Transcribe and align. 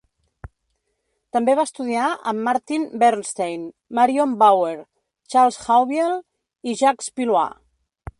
També 1.35 1.53
va 1.59 1.65
estudiar 1.67 2.07
amb 2.31 2.41
Martin 2.47 2.87
Bernstein, 3.03 3.67
Marion 3.99 4.33
Bauer, 4.45 4.73
Charles 5.35 5.61
Haubiel 5.75 6.17
i 6.73 6.75
Jacques 6.81 7.13
Pillois. 7.21 7.55